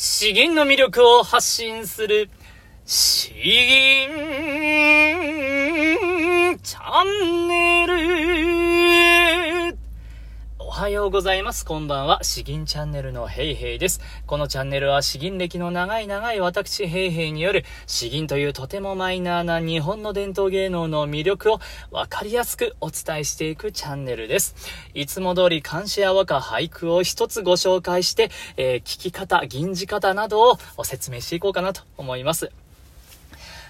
[0.00, 2.30] 詩吟の魅力を発信する、
[2.86, 4.08] 詩吟
[6.62, 8.47] チャンネル。
[10.78, 11.64] はようございます。
[11.64, 12.22] こんばんは。
[12.22, 14.00] 詩吟チャンネルのヘイヘイです。
[14.26, 21.58] このチャンネルは詩吟歴の長い長い私ヘイヘイによる詩吟というとてもマイナーな日本の伝統芸能の魅力を
[21.90, 24.54] わかりやすくお伝えしていくチャンネルです。
[24.94, 32.52] いつも通り漢詩や和歌俳句を一つご紹介して、えー聞き方、吟じ方などをお説明していこうかなと思います。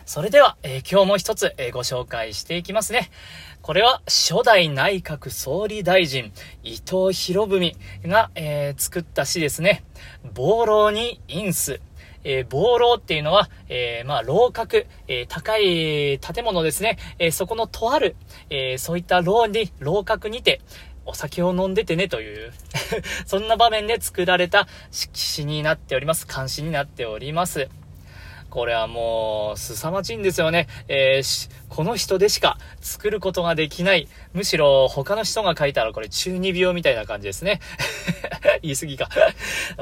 [0.08, 3.10] それでは、えー今日も一つ、えーご紹介していきますね。
[3.60, 7.76] これは初代内閣総理大臣伊藤博文
[8.06, 9.84] が、えー作った詩ですね。
[10.32, 11.82] 暴浪に陰ス。
[12.24, 16.96] えー、暴浪っていうのは、えーまあ、楼閣、えー高い建物ですね。
[17.18, 18.16] えそこのとある、
[18.48, 20.62] えそういった楼に、楼閣にて、
[21.04, 22.52] お酒を飲んでてねという
[23.26, 26.26] そんな場面で作られた詩になっております。
[26.26, 27.68] 漢詩になっております。
[28.50, 30.68] これはもう、凄まじいんですよね。
[30.88, 34.08] えーしこの人でしか作ることができない。
[34.32, 37.60] むしろ他の人が書いたらこれ中二病みたいな感じですね。
[38.62, 39.08] 言い過ぎか。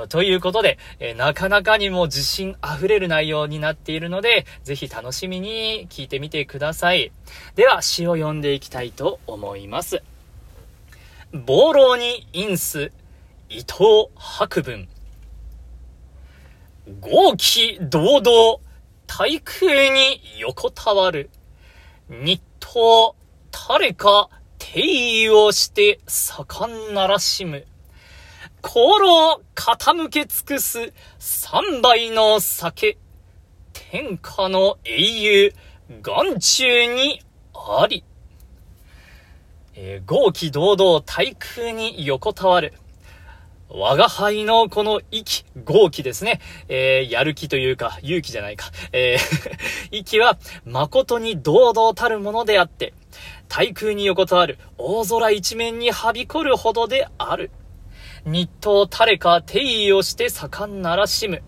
[0.08, 7.12] ということで、えーなかなかにも自信溢れる内容になっているので、ぜひ楽しみに聞いてみてください。
[7.54, 10.02] では、詩を読んでいきたいと思います。
[11.32, 12.90] 暴浪に陰す、
[13.48, 14.88] 伊藤博文。
[17.00, 18.60] 豪気堂々、
[19.08, 21.30] 対空に横たわる。
[22.08, 23.14] 日東、
[23.50, 27.66] 誰か、定位をして、盛んならしむ。
[28.62, 32.98] 航路傾け尽くす、三杯の酒。
[33.72, 35.54] 天下の英雄、
[36.02, 37.20] 眼中に
[37.52, 38.04] あり。
[39.74, 42.74] えー豪気堂々対空に横たわる。
[43.68, 46.40] 我が輩のこの息、豪気ですね。
[46.68, 48.70] えーやる気というか、勇気じゃないか。
[48.92, 49.56] えー
[49.90, 52.94] 息は誠に堂々たるものであって、
[53.48, 57.50] 対空に横たわる大空一面にはびこるほどである。
[58.24, 61.42] 日東誰か定位をして盛んならしむ。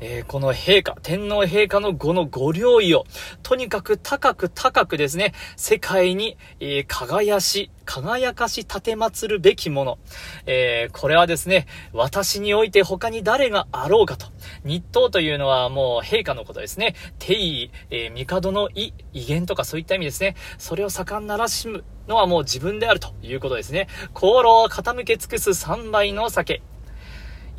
[0.00, 3.04] えーこの陛下、天皇陛下のこのご領意を、
[3.42, 9.98] とにかく高く高くですね、世界に、えー輝し、輝かし立て祀るべきもの。
[10.46, 14.26] えーこれはですね、私において他に誰があろうかと。
[14.64, 16.94] 日東というのはもう陛下のことですね。
[17.18, 20.34] 帝位、え帝の威、威厳とかそういった意味ですね。
[20.58, 23.88] それを盛んならしむのはもう自分であるということですね。
[24.14, 26.62] 航路を傾け尽くす三杯の酒。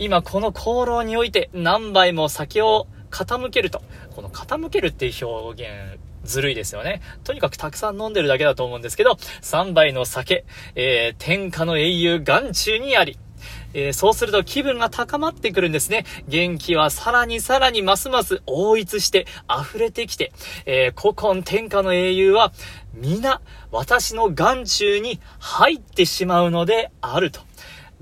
[0.01, 3.83] 今この功労において何杯も酒を傾けると。
[4.15, 7.03] この傾けるっていう表現、ずるいですよね。
[7.23, 9.11] とにかくたくさん飲んでるだけだと思うんですけど、
[9.43, 13.19] 3杯の酒、えー、天下の英雄眼中にあり。
[13.73, 16.05] えーそうすると気分が高まってくるんですね。
[16.27, 20.31] 元気はさらにさらにますます応一して溢れてきて、
[20.65, 22.53] えー古今天下の英雄は
[22.95, 23.39] 皆
[23.71, 27.41] 私の眼中に入ってしまうのであると。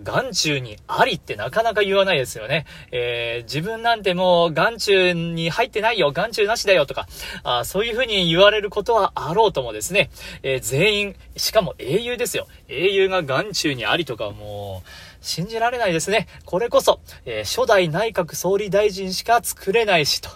[0.04, 2.66] 眼中にありってなかなか言わないですよね。
[2.92, 7.08] えー自分なんてもう眼中に入ってないよ、眼中なしだよとか、
[7.44, 10.10] あそういう風に言われることはあろうともですね、
[10.44, 12.48] えー全員、しかも英雄ですよ。
[12.68, 14.90] 英雄が眼中にありとかもう、
[15.22, 16.28] 信じられないですね。
[16.46, 20.30] これこそ、えー初代内閣総理大臣しか作れないしと。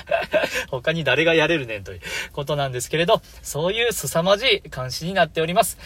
[0.70, 2.00] 他に誰がやれるねんという
[2.32, 5.78] ことなんですけれど、そういう凄まじい監視になっております。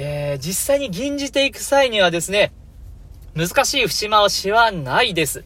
[0.00, 2.52] えー実際に吟じていく際にはですね、
[3.34, 5.44] 難しい節回しはないです。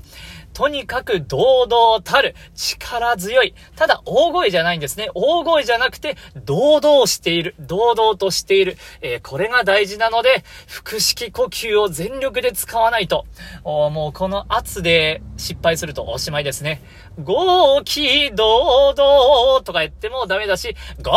[0.53, 3.55] とにかく堂々たる、力強い。
[3.77, 5.11] ただ大声じゃないんですね。
[5.15, 7.55] 大声じゃなくて、堂々している。
[7.59, 8.77] 堂々としている。
[9.01, 13.25] えーこれが大事なので、腹式呼吸を全力で使わないと。
[13.65, 16.83] おもうこの圧で失敗するとおしまいですね。
[17.19, 21.13] 豪気堂々とか言ってもダメだし、豪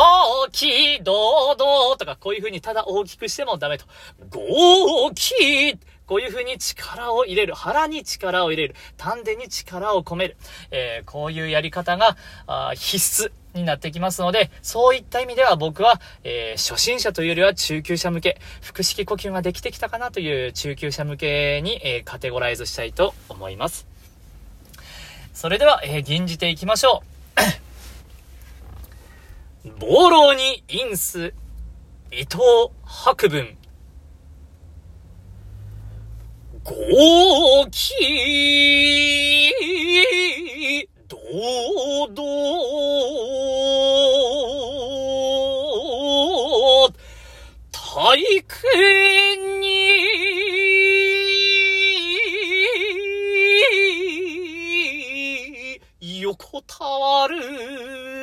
[0.52, 3.86] 気堂々とかこういう風にただ大きくしてもダメと。
[4.30, 5.78] 豪気
[6.08, 7.56] こういう風に力を入れる。
[7.56, 8.76] 腹に力を入れる。
[8.98, 10.38] 丹田に力を込める。
[10.72, 23.88] えーこういうやり方があ必須になってきますので、そういった意味では僕は、えー初心者というよりは中級者向け、腹式呼吸ができてきたかなという中級者向けに、えーカテゴライズしたいと思います。
[25.34, 27.04] それでは、えー吟じていきましょ
[29.66, 29.80] う。
[29.80, 31.34] 暴浪に陰す、
[32.12, 32.38] 伊藤
[32.86, 33.58] 博文。
[36.66, 37.94] ごき、
[41.08, 41.16] ど
[42.12, 42.24] ど、
[47.72, 49.78] 体験に、
[56.20, 58.15] 横たわる。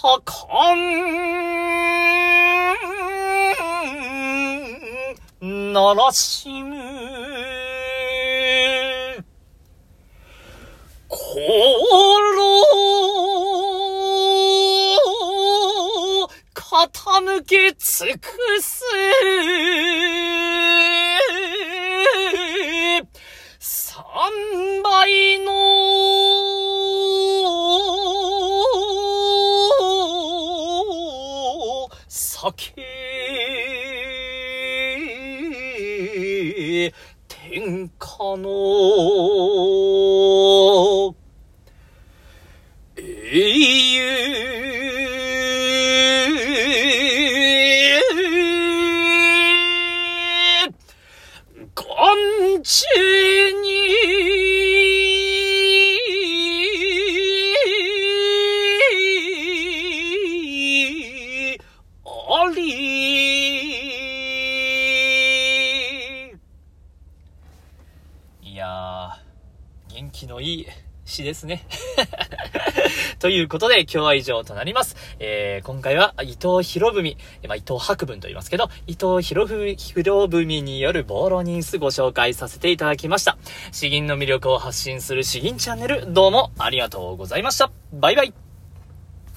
[0.00, 0.14] 盛
[5.42, 6.76] ん、ならしむ。
[11.08, 11.18] 心、
[16.54, 18.28] 傾け尽く
[18.62, 18.84] す。
[38.42, 38.48] の。
[42.96, 43.98] 英雄。
[51.74, 52.86] 眼中
[53.62, 54.37] に。
[70.18, 70.66] 気のいい
[71.04, 71.64] 詩ですね。
[73.18, 74.96] ということで、今日は以上となります。
[75.20, 77.16] えー、今回は伊藤博文、
[77.46, 83.38] まあ、伊藤博文と言いますけど、伊藤博文、博文によるボーロニースご紹介させていただきました。
[83.72, 87.70] 詩吟の魅力を発信する詩吟チャンネル、どうもありがとうございました。
[87.92, 88.47] バイバイ。